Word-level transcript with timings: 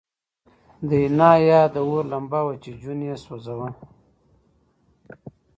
د 0.87 0.91
حنا 1.03 1.31
یاد 1.49 1.69
د 1.73 1.77
اور 1.87 2.03
لمبه 2.13 2.41
وه 2.45 2.55
چې 2.63 2.71
جون 2.81 2.99
یې 3.07 3.15
سوځاوه 3.23 3.69